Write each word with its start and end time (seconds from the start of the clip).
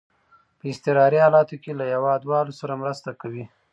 په 0.57 0.63
اضطراري 0.71 1.19
حالاتو 1.25 1.55
کې 1.63 1.71
له 1.79 1.85
هیوادوالو 1.93 2.57
سره 2.59 2.79
مرسته 2.81 3.09
کوي. 3.21 3.45